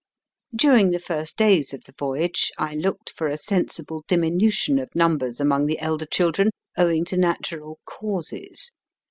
During 0.55 0.89
the 0.89 0.97
first 0.97 1.37
days 1.37 1.75
of 1.75 1.83
the 1.83 1.91
voyage 1.91 2.51
I 2.57 2.73
looked 2.73 3.11
for 3.11 3.27
a 3.27 3.37
sensible 3.37 4.03
diminution 4.07 4.79
of 4.79 4.95
numbers 4.95 5.39
among 5.39 5.67
the 5.67 5.77
elder 5.77 6.07
children 6.07 6.49
owing 6.75 7.05
to 7.05 7.17
natural 7.17 7.77
causes. 7.85 8.71